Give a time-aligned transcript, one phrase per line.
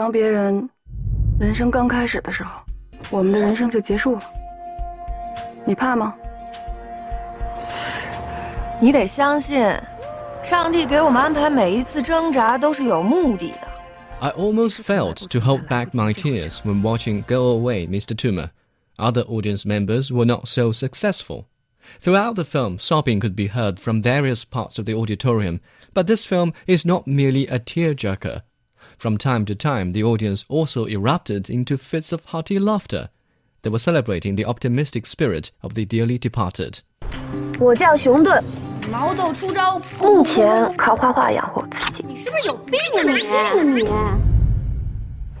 [0.00, 0.66] 当别人
[1.38, 2.52] 人生刚开始的时候，
[3.10, 4.22] 我们的人生就结束了。
[5.66, 6.14] 你怕吗？
[8.80, 9.62] 你得相信，
[10.42, 13.58] 上帝给我们安排每一次挣扎都是有目的的。
[14.20, 18.16] I almost failed to hold back my tears when watching Go Away, Mr.
[18.16, 18.52] Tumor.
[18.96, 21.44] Other audience members were not so successful.
[22.00, 25.60] Throughout the film, sobbing could be heard from various parts of the auditorium,
[25.92, 28.44] but this film is not merely a tearjerker.
[28.99, 33.09] From time to time, the audience also erupted into fits of hearty laughter.
[33.61, 36.79] They were celebrating the optimistic spirit of the dearly departed.
[37.59, 38.43] 我叫熊顿，
[38.91, 42.03] 毛豆出招，目前靠画画养活自己。
[42.07, 43.03] 你是不是有病啊
[43.63, 43.83] 你？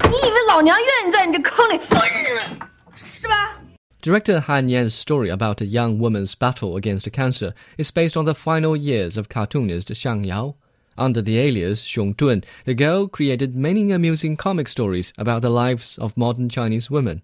[0.09, 3.59] 你以为老娘愿意在你这坑里蹲着，是吧？
[4.01, 8.33] Director Han Yan's story about a young woman's battle against cancer is based on the
[8.33, 10.55] final years of cartoonist Xiang Yao.
[10.98, 15.96] Under the alias Xiong Dun, the girl created many amusing comic stories about the lives
[15.98, 17.22] of modern Chinese women.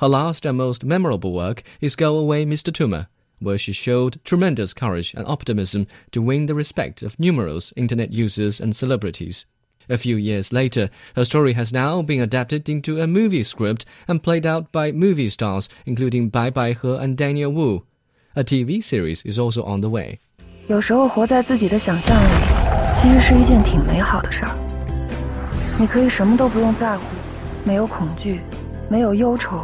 [0.00, 2.72] Her last and most memorable work is Go Away, Mr.
[2.72, 3.08] Tumor,"
[3.38, 8.60] where she showed tremendous courage and optimism to win the respect of numerous internet users
[8.60, 9.46] and celebrities.
[9.88, 14.22] A few years later, her story has now been adapted into a movie script and
[14.22, 17.84] played out by movie stars including Bai Baihe and Daniel Wu.
[18.36, 20.20] A TV series is also on the way.
[20.68, 22.67] 有时候活在自己的想象里。
[22.97, 24.51] 其实是一件挺美好的事儿。
[25.79, 27.03] 你可以什么都不用在乎，
[27.63, 28.41] 没有恐惧，
[28.89, 29.63] 没有忧愁，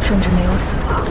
[0.00, 1.04] 甚至没有死亡。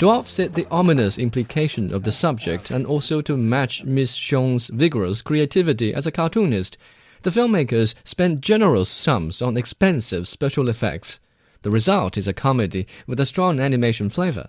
[0.00, 5.20] To offset the ominous implication of the subject and also to match Miss Xiong's vigorous
[5.22, 6.78] creativity as a cartoonist,
[7.22, 11.18] the filmmakers spent generous sums on expensive special effects.
[11.62, 14.48] The result is a comedy with a strong animation flavor.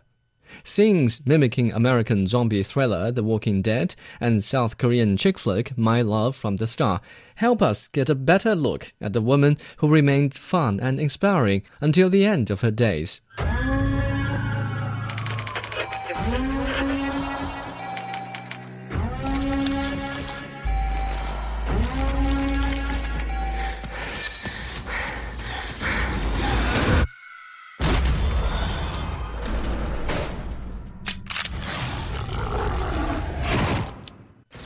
[0.64, 6.36] Scenes mimicking American zombie thriller The Walking Dead and South Korean chick flick My Love
[6.36, 7.00] from the Star
[7.36, 12.11] help us get a better look at the woman who remained fun and inspiring until
[12.11, 13.20] the end of her days.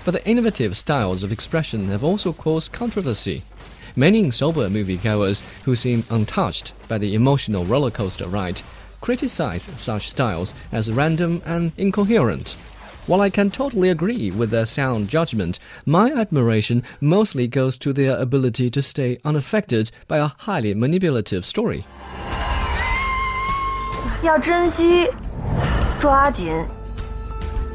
[0.04, 3.44] But the innovative styles of expression have also caused controversy.
[3.96, 8.62] Many sober moviegoers who seem untouched by the emotional roller coaster ride
[9.02, 12.58] criticize such styles as random and incoherent.
[13.08, 18.18] While I can totally agree with their sound judgment, my admiration mostly goes to their
[18.18, 21.86] ability to stay unaffected by a highly manipulative story.
[24.24, 25.08] 要珍惜，
[26.00, 26.66] 抓紧，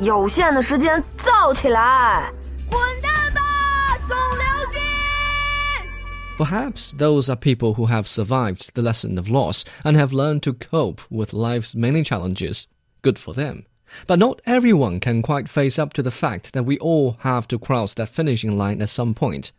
[0.00, 2.32] 有限的时间造起来！
[2.70, 3.40] 滚蛋吧，
[4.06, 4.80] 肿瘤君！
[6.38, 10.54] Perhaps those are people who have survived the lesson of loss and have learned to
[10.54, 12.66] cope with life's many challenges.
[13.02, 13.66] Good for them.
[14.06, 17.58] But not everyone can quite face up to the fact that we all have to
[17.58, 19.52] cross that finishing line at some point.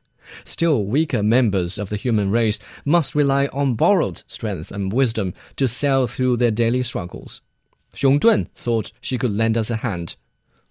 [0.45, 5.67] Still weaker members of the human race must rely on borrowed strength and wisdom to
[5.67, 7.41] sail through their daily struggles.
[7.93, 10.15] Xiong Dun thought she could lend us a hand.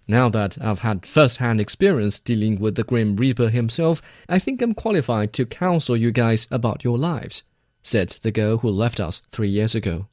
[0.06, 4.74] Now that I've had first-hand experience dealing with the Grim Reaper himself, I think I'm
[4.74, 7.44] qualified to counsel you guys about your lives,
[7.82, 10.06] said the girl who left us three years ago.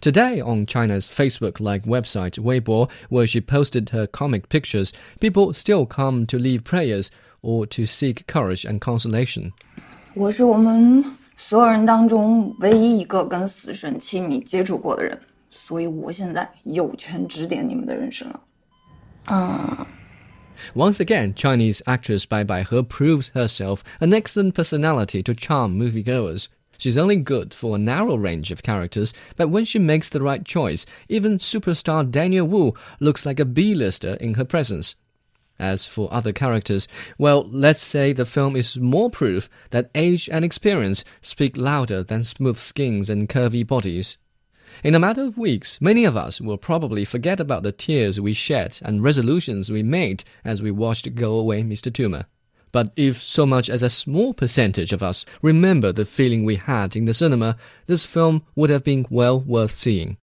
[0.00, 6.26] Today, on China's Facebook-like website Weibo, where she posted her comic pictures, people still come
[6.26, 7.10] to leave prayers
[7.40, 9.52] or to seek courage and consolation.
[10.14, 11.04] 我是我们
[11.36, 15.18] 所有人当中唯一一个跟死神亲密接触过的人，
[15.50, 18.40] 所以我现在有权指点你们的人生了。
[19.27, 19.75] Uh.
[19.77, 19.87] 嗯
[20.73, 26.47] ，Once again, Chinese actress Bai Baihe proves herself an excellent personality to charm moviegoers.
[26.77, 30.43] She's only good for a narrow range of characters, but when she makes the right
[30.43, 34.95] choice, even superstar Daniel Wu looks like a B-lister in her presence.
[35.57, 36.87] As for other characters,
[37.17, 42.25] well, let's say the film is more proof that age and experience speak louder than
[42.25, 44.17] smooth skins and curvy bodies.
[44.83, 48.33] In a matter of weeks, many of us will probably forget about the tears we
[48.33, 51.93] shed and resolutions we made as we watched Go Away, Mr.
[51.93, 52.25] Tumor.
[52.71, 56.95] But if so much as a small percentage of us remember the feeling we had
[56.95, 57.57] in the cinema,
[57.87, 60.13] this film would have been well worth seeing.